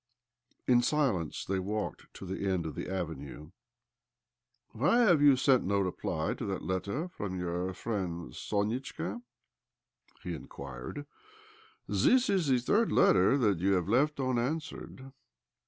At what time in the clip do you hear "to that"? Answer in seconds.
6.33-6.63